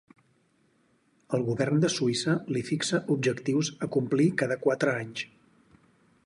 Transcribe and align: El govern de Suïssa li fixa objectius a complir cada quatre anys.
El 1.37 1.43
govern 1.49 1.83
de 1.83 1.91
Suïssa 1.95 2.35
li 2.55 2.63
fixa 2.71 3.03
objectius 3.17 3.71
a 3.89 3.91
complir 3.97 4.29
cada 4.45 4.59
quatre 4.65 4.97
anys. 5.05 5.29